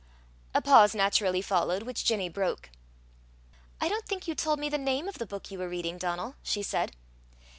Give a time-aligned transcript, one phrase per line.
[0.55, 2.71] A pause naturally followed, which Ginny broke.
[3.79, 6.33] "I don't think you told me the name of the book you were reading, Donal,"
[6.41, 6.95] she said.